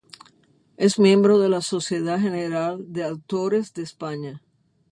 [0.77, 4.41] Es miembro de la Sociedad General de Autores de España.